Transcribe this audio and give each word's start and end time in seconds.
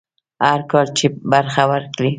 هر 0.49 0.61
کال 0.71 0.87
چې 0.97 1.05
برخه 1.31 1.63
ورکړي. 1.71 2.09